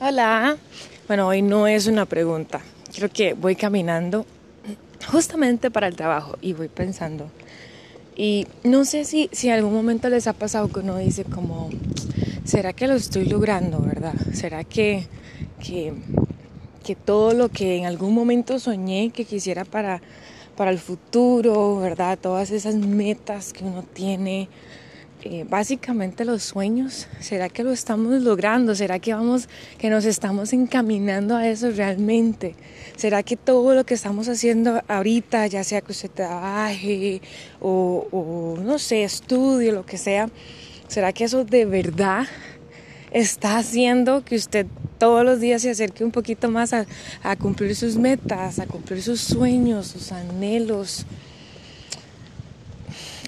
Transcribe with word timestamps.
Hola. 0.00 0.56
Bueno, 1.06 1.28
hoy 1.28 1.40
no 1.40 1.68
es 1.68 1.86
una 1.86 2.04
pregunta. 2.04 2.60
Creo 2.94 3.08
que 3.08 3.32
voy 3.32 3.54
caminando 3.54 4.26
justamente 5.12 5.70
para 5.70 5.86
el 5.86 5.94
trabajo 5.94 6.36
y 6.42 6.52
voy 6.52 6.66
pensando. 6.66 7.30
Y 8.16 8.48
no 8.64 8.84
sé 8.84 9.04
si, 9.04 9.30
si 9.30 9.48
en 9.48 9.54
algún 9.54 9.72
momento 9.72 10.08
les 10.08 10.26
ha 10.26 10.32
pasado 10.32 10.66
que 10.68 10.80
uno 10.80 10.98
dice 10.98 11.24
como, 11.24 11.70
¿será 12.44 12.72
que 12.72 12.88
lo 12.88 12.94
estoy 12.94 13.26
logrando, 13.26 13.78
verdad? 13.78 14.14
¿Será 14.32 14.64
que, 14.64 15.06
que, 15.64 15.94
que 16.82 16.96
todo 16.96 17.32
lo 17.32 17.48
que 17.48 17.76
en 17.76 17.86
algún 17.86 18.14
momento 18.14 18.58
soñé 18.58 19.10
que 19.10 19.24
quisiera 19.24 19.64
para, 19.64 20.02
para 20.56 20.72
el 20.72 20.80
futuro, 20.80 21.78
verdad? 21.78 22.18
Todas 22.20 22.50
esas 22.50 22.74
metas 22.74 23.52
que 23.52 23.62
uno 23.62 23.84
tiene, 23.84 24.48
eh, 25.26 25.46
básicamente 25.48 26.26
los 26.26 26.42
sueños, 26.42 27.08
¿será 27.18 27.48
que 27.48 27.64
lo 27.64 27.72
estamos 27.72 28.20
logrando? 28.20 28.74
¿Será 28.74 28.98
que 28.98 29.14
vamos, 29.14 29.48
que 29.78 29.88
nos 29.88 30.04
estamos 30.04 30.52
encaminando 30.52 31.34
a 31.34 31.48
eso 31.48 31.70
realmente? 31.70 32.54
¿Será 32.96 33.22
que 33.22 33.34
todo 33.34 33.74
lo 33.74 33.84
que 33.86 33.94
estamos 33.94 34.28
haciendo 34.28 34.82
ahorita, 34.86 35.46
ya 35.46 35.64
sea 35.64 35.80
que 35.80 35.92
usted 35.92 36.10
trabaje 36.10 37.22
o, 37.58 38.58
no 38.62 38.78
sé, 38.78 39.04
estudie, 39.04 39.72
lo 39.72 39.86
que 39.86 39.96
sea, 39.96 40.28
¿será 40.88 41.10
que 41.14 41.24
eso 41.24 41.42
de 41.42 41.64
verdad 41.64 42.26
está 43.10 43.56
haciendo 43.56 44.26
que 44.26 44.36
usted 44.36 44.66
todos 44.98 45.24
los 45.24 45.40
días 45.40 45.62
se 45.62 45.70
acerque 45.70 46.04
un 46.04 46.10
poquito 46.10 46.50
más 46.50 46.74
a 46.74 47.36
cumplir 47.36 47.74
sus 47.74 47.96
metas, 47.96 48.58
a 48.58 48.66
cumplir 48.66 49.02
sus 49.02 49.22
sueños, 49.22 49.86
sus 49.86 50.12
anhelos? 50.12 51.06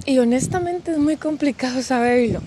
Y 0.06 0.20
honestamente 0.20 0.92
es 0.92 0.98
muy 0.98 1.16
complicado 1.16 1.82
saberlo, 1.82 2.40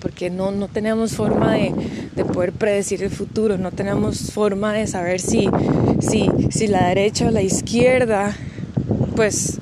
porque 0.00 0.30
no, 0.30 0.52
no 0.52 0.68
tenemos 0.68 1.16
forma 1.16 1.54
de, 1.54 1.74
de, 2.14 2.24
poder 2.24 2.52
predecir 2.52 3.02
el 3.02 3.10
futuro, 3.10 3.58
no 3.58 3.72
tenemos 3.72 4.30
forma 4.30 4.72
de 4.72 4.86
saber 4.86 5.20
si, 5.20 5.48
si, 6.00 6.30
si 6.50 6.68
la 6.68 6.86
derecha 6.86 7.26
o 7.26 7.30
la 7.32 7.42
izquierda, 7.42 8.36
pues 9.16 9.58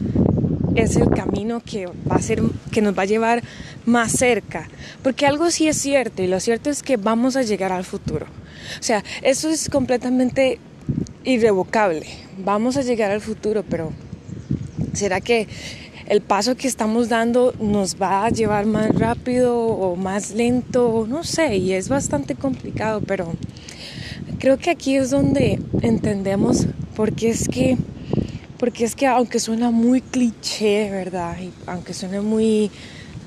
es 0.74 0.96
el 0.96 1.08
camino 1.08 1.62
que 1.64 1.86
va 1.86 2.16
a 2.16 2.22
ser, 2.22 2.42
que 2.70 2.82
nos 2.82 2.96
va 2.96 3.02
a 3.02 3.06
llevar 3.06 3.42
más 3.86 4.12
cerca. 4.12 4.68
Porque 5.02 5.26
algo 5.26 5.50
sí 5.50 5.68
es 5.68 5.78
cierto, 5.78 6.22
y 6.22 6.26
lo 6.26 6.38
cierto 6.38 6.68
es 6.68 6.82
que 6.82 6.98
vamos 6.98 7.34
a 7.34 7.42
llegar 7.42 7.72
al 7.72 7.84
futuro. 7.84 8.26
O 8.78 8.82
sea, 8.82 9.02
eso 9.22 9.48
es 9.48 9.70
completamente 9.70 10.58
irrevocable. 11.24 12.06
Vamos 12.44 12.76
a 12.76 12.82
llegar 12.82 13.10
al 13.10 13.22
futuro, 13.22 13.64
pero 13.68 13.90
¿será 14.92 15.22
que 15.22 15.48
el 16.10 16.22
paso 16.22 16.56
que 16.56 16.66
estamos 16.66 17.08
dando 17.08 17.54
nos 17.60 17.94
va 17.94 18.26
a 18.26 18.30
llevar 18.30 18.66
más 18.66 18.92
rápido 18.96 19.56
o 19.56 19.94
más 19.94 20.32
lento, 20.32 21.06
no 21.08 21.22
sé, 21.22 21.56
y 21.56 21.72
es 21.72 21.88
bastante 21.88 22.34
complicado, 22.34 23.00
pero 23.00 23.32
creo 24.40 24.58
que 24.58 24.70
aquí 24.70 24.96
es 24.96 25.10
donde 25.10 25.60
entendemos 25.82 26.66
por 26.96 27.12
qué 27.12 27.28
es 27.28 27.46
que, 27.46 27.76
porque 28.58 28.84
es 28.84 28.96
que 28.96 29.06
aunque 29.06 29.38
suena 29.38 29.70
muy 29.70 30.00
cliché, 30.00 30.90
¿verdad? 30.90 31.36
Y 31.40 31.52
aunque 31.66 31.94
suene 31.94 32.20
muy 32.20 32.72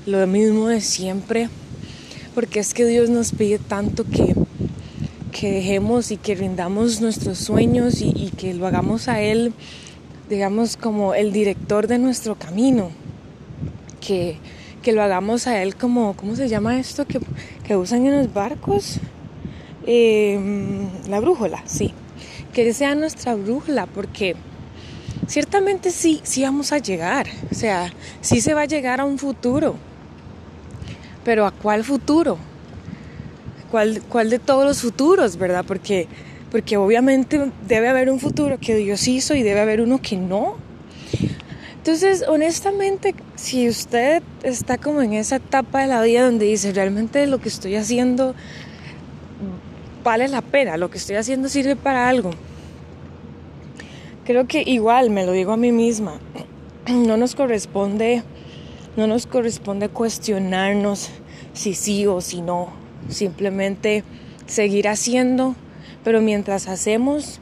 lo 0.04 0.26
mismo 0.26 0.68
de 0.68 0.82
siempre, 0.82 1.48
porque 2.34 2.60
es 2.60 2.74
que 2.74 2.84
Dios 2.84 3.08
nos 3.08 3.32
pide 3.32 3.58
tanto 3.58 4.04
que, 4.04 4.34
que 5.32 5.52
dejemos 5.52 6.10
y 6.10 6.18
que 6.18 6.34
rindamos 6.34 7.00
nuestros 7.00 7.38
sueños 7.38 8.02
y 8.02 8.30
que 8.36 8.52
lo 8.52 8.66
hagamos 8.66 9.08
a 9.08 9.22
Él 9.22 9.54
digamos, 10.28 10.76
como 10.76 11.14
el 11.14 11.32
director 11.32 11.86
de 11.86 11.98
nuestro 11.98 12.34
camino, 12.36 12.90
que, 14.00 14.38
que 14.82 14.92
lo 14.92 15.02
hagamos 15.02 15.46
a 15.46 15.62
él 15.62 15.76
como, 15.76 16.14
¿cómo 16.14 16.36
se 16.36 16.48
llama 16.48 16.78
esto 16.78 17.06
que, 17.06 17.20
que 17.66 17.76
usan 17.76 18.06
en 18.06 18.16
los 18.18 18.32
barcos? 18.32 18.98
Eh, 19.86 20.38
la 21.08 21.20
brújula, 21.20 21.62
sí, 21.66 21.92
que 22.52 22.72
sea 22.72 22.94
nuestra 22.94 23.34
brújula, 23.34 23.86
porque 23.86 24.34
ciertamente 25.26 25.90
sí, 25.90 26.20
sí 26.22 26.42
vamos 26.42 26.72
a 26.72 26.78
llegar, 26.78 27.26
o 27.50 27.54
sea, 27.54 27.92
sí 28.20 28.40
se 28.40 28.54
va 28.54 28.62
a 28.62 28.66
llegar 28.66 29.00
a 29.00 29.04
un 29.04 29.18
futuro, 29.18 29.76
pero 31.24 31.46
¿a 31.46 31.50
cuál 31.50 31.84
futuro? 31.84 32.38
¿Cuál, 33.70 34.02
cuál 34.08 34.30
de 34.30 34.38
todos 34.38 34.64
los 34.64 34.80
futuros, 34.80 35.36
verdad? 35.36 35.64
Porque 35.66 36.06
porque 36.54 36.76
obviamente 36.76 37.50
debe 37.66 37.88
haber 37.88 38.08
un 38.08 38.20
futuro 38.20 38.58
que 38.60 38.76
Dios 38.76 39.08
hizo 39.08 39.34
y 39.34 39.42
debe 39.42 39.58
haber 39.58 39.80
uno 39.80 40.00
que 40.00 40.16
no. 40.16 40.54
Entonces, 41.78 42.24
honestamente, 42.28 43.12
si 43.34 43.68
usted 43.68 44.22
está 44.44 44.78
como 44.78 45.02
en 45.02 45.14
esa 45.14 45.34
etapa 45.34 45.80
de 45.80 45.88
la 45.88 46.00
vida 46.00 46.24
donde 46.24 46.46
dice, 46.46 46.72
realmente 46.72 47.26
lo 47.26 47.40
que 47.40 47.48
estoy 47.48 47.74
haciendo 47.74 48.36
vale 50.04 50.28
la 50.28 50.42
pena, 50.42 50.76
lo 50.76 50.92
que 50.92 50.98
estoy 50.98 51.16
haciendo 51.16 51.48
sirve 51.48 51.74
para 51.74 52.08
algo, 52.08 52.30
creo 54.24 54.46
que 54.46 54.62
igual 54.64 55.10
me 55.10 55.26
lo 55.26 55.32
digo 55.32 55.54
a 55.54 55.56
mí 55.56 55.72
misma, 55.72 56.20
no 56.86 57.16
nos 57.16 57.34
corresponde, 57.34 58.22
no 58.96 59.08
nos 59.08 59.26
corresponde 59.26 59.88
cuestionarnos 59.88 61.10
si 61.52 61.74
sí 61.74 62.06
o 62.06 62.20
si 62.20 62.42
no, 62.42 62.68
simplemente 63.08 64.04
seguir 64.46 64.86
haciendo 64.86 65.56
pero 66.04 66.20
mientras 66.20 66.68
hacemos, 66.68 67.40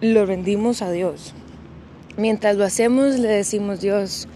lo 0.00 0.26
rendimos 0.26 0.82
a 0.82 0.90
Dios. 0.90 1.34
Mientras 2.16 2.56
lo 2.56 2.64
hacemos, 2.64 3.18
le 3.18 3.28
decimos, 3.28 3.80
Dios, 3.80 4.26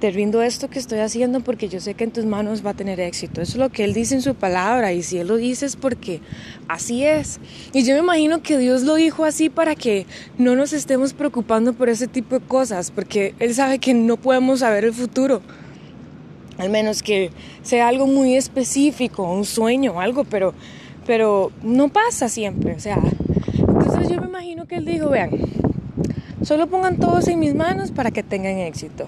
te 0.00 0.10
rindo 0.10 0.42
esto 0.42 0.68
que 0.68 0.78
estoy 0.78 0.98
haciendo 0.98 1.40
porque 1.40 1.68
yo 1.68 1.80
sé 1.80 1.94
que 1.94 2.04
en 2.04 2.10
tus 2.10 2.24
manos 2.24 2.64
va 2.64 2.70
a 2.70 2.74
tener 2.74 2.98
éxito. 3.00 3.40
Eso 3.40 3.52
es 3.52 3.58
lo 3.58 3.70
que 3.70 3.84
Él 3.84 3.94
dice 3.94 4.14
en 4.14 4.22
su 4.22 4.34
palabra 4.34 4.92
y 4.92 5.02
si 5.02 5.18
Él 5.18 5.28
lo 5.28 5.36
dice 5.36 5.66
es 5.66 5.76
porque 5.76 6.20
así 6.68 7.04
es. 7.04 7.40
Y 7.72 7.84
yo 7.84 7.94
me 7.94 8.00
imagino 8.00 8.42
que 8.42 8.58
Dios 8.58 8.82
lo 8.82 8.96
dijo 8.96 9.24
así 9.24 9.50
para 9.50 9.74
que 9.74 10.06
no 10.36 10.56
nos 10.56 10.72
estemos 10.72 11.12
preocupando 11.12 11.72
por 11.72 11.88
ese 11.88 12.06
tipo 12.06 12.38
de 12.38 12.44
cosas, 12.44 12.90
porque 12.90 13.34
Él 13.38 13.54
sabe 13.54 13.78
que 13.78 13.94
no 13.94 14.16
podemos 14.16 14.60
saber 14.60 14.84
el 14.84 14.92
futuro. 14.92 15.42
Al 16.58 16.70
menos 16.70 17.02
que 17.02 17.30
sea 17.62 17.88
algo 17.88 18.06
muy 18.06 18.36
específico, 18.36 19.22
un 19.30 19.44
sueño 19.44 20.00
algo, 20.00 20.24
pero 20.24 20.54
pero 21.06 21.52
no 21.62 21.88
pasa 21.88 22.28
siempre, 22.28 22.74
o 22.74 22.80
sea, 22.80 22.98
entonces 23.56 24.08
yo 24.08 24.20
me 24.20 24.26
imagino 24.26 24.66
que 24.66 24.76
él 24.76 24.84
dijo, 24.84 25.10
vean, 25.10 25.30
solo 26.42 26.66
pongan 26.66 26.98
todos 26.98 27.28
en 27.28 27.38
mis 27.38 27.54
manos 27.54 27.90
para 27.90 28.10
que 28.10 28.22
tengan 28.22 28.58
éxito. 28.58 29.06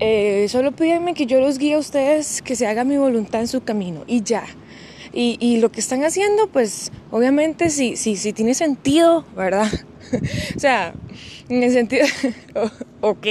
Eh, 0.00 0.46
solo 0.48 0.72
pídanme 0.72 1.14
que 1.14 1.26
yo 1.26 1.40
los 1.40 1.58
guíe 1.58 1.74
a 1.74 1.78
ustedes, 1.78 2.42
que 2.42 2.56
se 2.56 2.66
haga 2.66 2.84
mi 2.84 2.96
voluntad 2.96 3.40
en 3.40 3.48
su 3.48 3.62
camino 3.62 4.02
y 4.06 4.22
ya. 4.22 4.44
Y, 5.12 5.36
y 5.38 5.58
lo 5.58 5.70
que 5.70 5.78
están 5.78 6.02
haciendo, 6.04 6.48
pues 6.48 6.90
obviamente 7.12 7.70
si, 7.70 7.96
si, 7.96 8.16
si 8.16 8.32
tiene 8.32 8.54
sentido, 8.54 9.24
¿verdad? 9.36 9.70
o 10.56 10.60
sea, 10.60 10.94
en 11.48 11.62
el 11.62 11.72
sentido, 11.72 12.06
ok, 13.00 13.26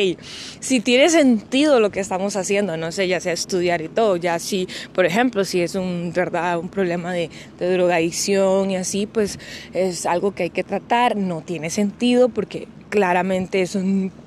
si 0.60 0.80
tiene 0.80 1.10
sentido 1.10 1.80
lo 1.80 1.92
que 1.92 2.00
estamos 2.00 2.36
haciendo, 2.36 2.78
no 2.78 2.92
sé, 2.92 3.08
ya 3.08 3.20
sea 3.20 3.34
estudiar 3.34 3.82
y 3.82 3.90
todo, 3.90 4.18
ya 4.18 4.40
si, 4.40 4.68
por 4.94 5.06
ejemplo, 5.06 5.46
si 5.46 5.62
es 5.62 5.76
un, 5.76 6.12
verdad, 6.14 6.60
un 6.60 6.70
problema 6.70 7.14
de, 7.14 7.30
de 7.60 7.74
drogadicción 7.74 8.72
y 8.72 8.78
así, 8.78 9.06
pues 9.08 9.40
es 9.74 10.06
algo 10.06 10.34
que 10.34 10.44
hay 10.44 10.50
que 10.50 10.64
tratar, 10.64 11.16
no 11.16 11.42
tiene 11.42 11.70
sentido 11.70 12.30
porque 12.30 12.68
claramente 12.90 13.62
eso 13.62 13.82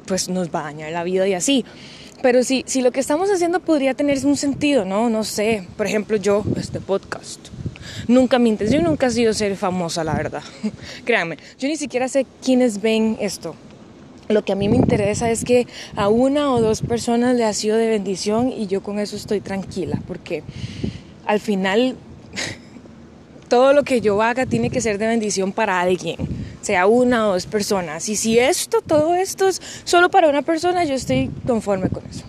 pues 0.07 0.29
nos 0.29 0.49
va 0.49 0.61
a 0.61 0.65
dañar 0.65 0.93
la 0.93 1.05
vida 1.05 1.29
y 1.29 1.35
así. 1.35 1.65
Pero 2.23 2.43
si, 2.43 2.65
si 2.67 2.83
lo 2.83 2.91
que 2.91 3.01
estamos 3.01 3.31
haciendo 3.31 3.61
podría 3.61 3.95
tener 3.95 4.25
un 4.25 4.37
sentido, 4.37 4.85
¿no? 4.85 5.11
No 5.11 5.23
sé, 5.23 5.67
por 5.77 5.87
ejemplo, 5.87 6.17
yo, 6.17 6.45
este 6.57 6.81
podcast. 6.81 7.39
Nunca 8.09 8.39
mi 8.39 8.51
intención 8.51 8.85
nunca 8.85 9.07
ha 9.07 9.11
sido 9.11 9.33
ser 9.35 9.57
famosa, 9.57 10.05
la 10.05 10.15
verdad. 10.15 10.43
Créanme, 11.05 11.39
yo 11.59 11.69
ni 11.69 11.77
siquiera 11.77 12.09
sé 12.09 12.27
quiénes 12.43 12.81
ven 12.81 13.17
esto. 13.21 13.55
Lo 14.29 14.45
que 14.45 14.53
a 14.53 14.57
mí 14.57 14.69
me 14.69 14.77
interesa 14.77 15.31
es 15.31 15.45
que 15.45 15.67
a 15.95 16.09
una 16.09 16.53
o 16.53 16.61
dos 16.61 16.83
personas 16.83 17.37
le 17.37 17.45
ha 17.45 17.53
sido 17.53 17.77
de 17.77 17.89
bendición 17.89 18.51
y 18.51 18.67
yo 18.67 18.83
con 18.83 18.99
eso 18.99 19.15
estoy 19.15 19.41
tranquila, 19.41 20.01
porque 20.09 20.43
al 21.27 21.39
final 21.39 21.97
todo 23.49 23.73
lo 23.73 23.85
que 23.85 24.01
yo 24.01 24.21
haga 24.23 24.47
tiene 24.47 24.71
que 24.71 24.81
ser 24.81 24.99
de 24.99 25.07
bendición 25.07 25.53
para 25.53 25.81
alguien, 25.81 26.17
sea 26.61 26.87
una 26.87 27.29
o 27.29 27.35
dos 27.35 27.47
personas. 27.47 28.09
Y 28.09 28.17
si 28.17 28.39
esto, 28.39 28.81
todo 28.81 29.15
esto 29.15 29.47
es 29.47 29.63
solo 29.85 30.11
para 30.11 30.29
una 30.29 30.43
persona, 30.43 30.85
yo 30.85 30.95
estoy 30.95 31.31
conforme 31.47 31.89
con 31.89 32.05
eso. 32.07 32.25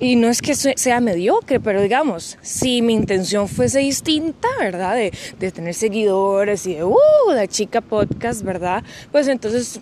Y 0.00 0.16
no 0.16 0.28
es 0.28 0.42
que 0.42 0.54
sea 0.54 1.00
mediocre, 1.00 1.60
pero 1.60 1.80
digamos, 1.80 2.36
si 2.42 2.82
mi 2.82 2.94
intención 2.94 3.48
fuese 3.48 3.78
distinta, 3.78 4.48
¿verdad? 4.58 4.96
De, 4.96 5.12
de 5.38 5.52
tener 5.52 5.74
seguidores 5.74 6.66
y 6.66 6.74
de, 6.74 6.84
uh, 6.84 6.96
la 7.32 7.46
chica 7.46 7.80
podcast, 7.80 8.42
¿verdad? 8.42 8.82
Pues 9.12 9.28
entonces 9.28 9.80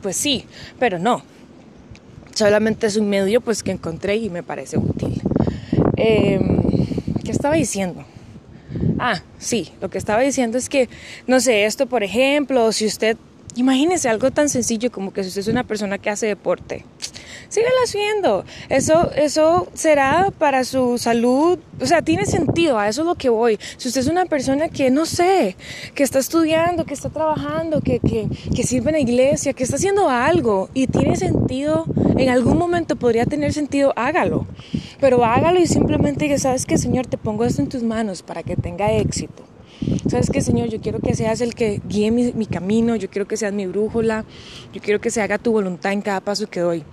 pues 0.00 0.16
sí, 0.16 0.44
pero 0.78 0.98
no. 0.98 1.22
Solamente 2.34 2.86
es 2.86 2.96
un 2.96 3.08
medio 3.08 3.40
pues 3.40 3.62
que 3.62 3.70
encontré 3.70 4.16
y 4.16 4.30
me 4.30 4.42
parece 4.42 4.78
útil. 4.78 5.20
Eh, 5.96 6.40
¿Qué 7.24 7.30
estaba 7.30 7.54
diciendo? 7.54 8.04
Ah, 8.98 9.20
sí, 9.38 9.72
lo 9.80 9.90
que 9.90 9.98
estaba 9.98 10.20
diciendo 10.20 10.56
es 10.56 10.68
que, 10.68 10.88
no 11.26 11.40
sé, 11.40 11.64
esto 11.64 11.86
por 11.86 12.02
ejemplo, 12.02 12.72
si 12.72 12.86
usted, 12.86 13.16
imagínese 13.56 14.08
algo 14.08 14.30
tan 14.30 14.48
sencillo 14.48 14.90
como 14.90 15.12
que 15.12 15.22
si 15.22 15.28
usted 15.28 15.40
es 15.42 15.48
una 15.48 15.64
persona 15.64 15.98
que 15.98 16.10
hace 16.10 16.26
deporte, 16.26 16.84
síguelo 17.50 17.74
haciendo. 17.84 18.44
Eso, 18.70 19.10
eso 19.14 19.68
será 19.74 20.32
para 20.38 20.64
su 20.64 20.96
salud, 20.96 21.58
o 21.80 21.86
sea, 21.86 22.00
tiene 22.00 22.24
sentido, 22.24 22.78
a 22.78 22.88
eso 22.88 23.02
es 23.02 23.06
lo 23.06 23.16
que 23.16 23.28
voy. 23.28 23.58
Si 23.76 23.88
usted 23.88 24.00
es 24.00 24.08
una 24.08 24.24
persona 24.24 24.68
que, 24.68 24.90
no 24.90 25.04
sé, 25.04 25.56
que 25.94 26.02
está 26.02 26.18
estudiando, 26.18 26.86
que 26.86 26.94
está 26.94 27.10
trabajando, 27.10 27.82
que, 27.82 28.00
que, 28.00 28.26
que 28.54 28.62
sirve 28.62 28.90
en 28.90 28.94
la 28.94 29.00
iglesia, 29.00 29.52
que 29.52 29.64
está 29.64 29.76
haciendo 29.76 30.08
algo 30.08 30.70
y 30.72 30.86
tiene 30.86 31.16
sentido, 31.16 31.84
en 32.16 32.30
algún 32.30 32.56
momento 32.56 32.96
podría 32.96 33.26
tener 33.26 33.52
sentido, 33.52 33.92
hágalo. 33.96 34.46
Pero 35.00 35.24
hágalo 35.24 35.60
y 35.60 35.66
simplemente 35.66 36.28
que 36.28 36.38
sabes 36.38 36.64
que 36.64 36.78
Señor, 36.78 37.06
te 37.06 37.18
pongo 37.18 37.44
esto 37.44 37.62
en 37.62 37.68
tus 37.68 37.82
manos 37.82 38.22
para 38.22 38.42
que 38.42 38.56
tenga 38.56 38.92
éxito. 38.92 39.44
¿Sabes 40.08 40.28
qué, 40.30 40.42
Señor? 40.42 40.68
Yo 40.68 40.80
quiero 40.80 41.00
que 41.00 41.14
seas 41.14 41.40
el 41.40 41.54
que 41.54 41.80
guíe 41.88 42.10
mi, 42.10 42.32
mi 42.32 42.46
camino, 42.46 42.96
yo 42.96 43.08
quiero 43.08 43.26
que 43.26 43.36
seas 43.36 43.52
mi 43.52 43.66
brújula, 43.66 44.24
yo 44.72 44.80
quiero 44.82 45.00
que 45.00 45.10
se 45.10 45.22
haga 45.22 45.38
tu 45.38 45.52
voluntad 45.52 45.92
en 45.92 46.02
cada 46.02 46.20
paso 46.20 46.48
que 46.48 46.60
doy. 46.60 46.84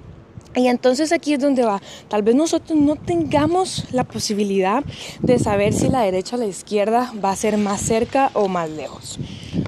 Y 0.57 0.67
entonces 0.67 1.11
aquí 1.11 1.33
es 1.33 1.39
donde 1.39 1.63
va. 1.63 1.81
Tal 2.09 2.23
vez 2.23 2.33
nosotros 2.33 2.77
no 2.79 2.95
tengamos 2.95 3.85
la 3.91 4.03
posibilidad 4.03 4.83
de 5.21 5.37
saber 5.37 5.71
si 5.71 5.87
la 5.87 6.01
derecha 6.01 6.35
o 6.35 6.39
la 6.39 6.47
izquierda 6.47 7.13
va 7.23 7.29
a 7.29 7.35
ser 7.35 7.57
más 7.57 7.79
cerca 7.79 8.31
o 8.33 8.47
más 8.47 8.67
lejos. 8.67 9.19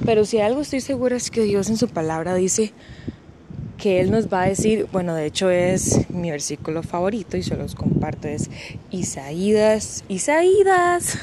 Pero 0.03 0.25
si 0.25 0.39
algo 0.39 0.61
estoy 0.61 0.81
segura 0.81 1.15
es 1.15 1.29
que 1.29 1.41
Dios 1.41 1.69
en 1.69 1.77
su 1.77 1.87
palabra 1.89 2.33
dice 2.33 2.73
que 3.77 4.01
Él 4.01 4.09
nos 4.09 4.33
va 4.33 4.41
a 4.41 4.47
decir, 4.47 4.87
bueno, 4.91 5.13
de 5.13 5.27
hecho 5.27 5.51
es 5.51 6.09
mi 6.09 6.31
versículo 6.31 6.81
favorito 6.81 7.37
y 7.37 7.43
se 7.43 7.55
los 7.55 7.75
comparto, 7.75 8.27
es 8.27 8.49
Isaías, 8.89 10.03
Isaías, 10.09 11.19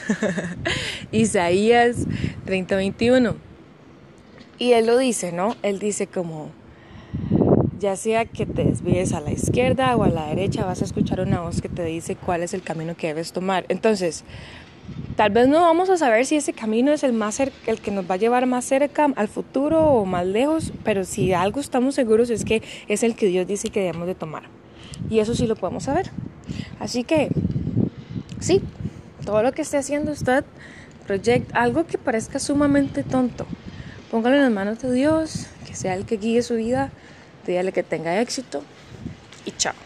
Isaías 1.10 1.96
30:21. 2.46 3.34
Y 4.58 4.72
Él 4.72 4.86
lo 4.86 4.96
dice, 4.96 5.32
¿no? 5.32 5.56
Él 5.62 5.80
dice 5.80 6.06
como, 6.06 6.50
ya 7.86 7.94
sea 7.94 8.24
que 8.24 8.46
te 8.46 8.64
desvíes 8.64 9.12
a 9.12 9.20
la 9.20 9.30
izquierda 9.30 9.94
o 9.94 10.02
a 10.02 10.08
la 10.08 10.26
derecha, 10.26 10.64
vas 10.64 10.82
a 10.82 10.84
escuchar 10.84 11.20
una 11.20 11.42
voz 11.42 11.62
que 11.62 11.68
te 11.68 11.84
dice 11.84 12.16
cuál 12.16 12.42
es 12.42 12.52
el 12.52 12.62
camino 12.62 12.96
que 12.96 13.06
debes 13.06 13.32
tomar. 13.32 13.64
Entonces, 13.68 14.24
Tal 15.16 15.30
vez 15.30 15.48
no 15.48 15.60
vamos 15.60 15.88
a 15.88 15.96
saber 15.96 16.26
si 16.26 16.36
ese 16.36 16.52
camino 16.52 16.92
es 16.92 17.04
el, 17.04 17.12
más 17.12 17.40
el 17.40 17.80
que 17.80 17.90
nos 17.90 18.08
va 18.08 18.14
a 18.14 18.18
llevar 18.18 18.46
más 18.46 18.64
cerca 18.64 19.06
al 19.16 19.28
futuro 19.28 19.84
o 19.84 20.04
más 20.04 20.26
lejos, 20.26 20.72
pero 20.84 21.04
si 21.04 21.32
algo 21.32 21.60
estamos 21.60 21.94
seguros 21.94 22.28
es 22.30 22.44
que 22.44 22.62
es 22.86 23.02
el 23.02 23.14
que 23.16 23.26
Dios 23.26 23.46
dice 23.46 23.70
que 23.70 23.80
debemos 23.80 24.06
de 24.06 24.14
tomar. 24.14 24.44
Y 25.08 25.20
eso 25.20 25.34
sí 25.34 25.46
lo 25.46 25.56
podemos 25.56 25.84
saber. 25.84 26.10
Así 26.80 27.02
que, 27.02 27.30
sí, 28.40 28.62
todo 29.24 29.42
lo 29.42 29.52
que 29.52 29.62
esté 29.62 29.76
haciendo 29.76 30.12
usted, 30.12 30.44
project 31.06 31.50
algo 31.54 31.86
que 31.86 31.98
parezca 31.98 32.38
sumamente 32.38 33.02
tonto. 33.02 33.46
Póngalo 34.10 34.36
en 34.36 34.42
las 34.42 34.52
manos 34.52 34.78
de 34.80 34.92
Dios, 34.92 35.46
que 35.66 35.74
sea 35.74 35.94
el 35.94 36.04
que 36.04 36.16
guíe 36.16 36.42
su 36.42 36.54
vida, 36.54 36.92
dígale 37.46 37.72
que 37.72 37.82
tenga 37.82 38.20
éxito 38.20 38.62
y 39.44 39.52
chao. 39.52 39.85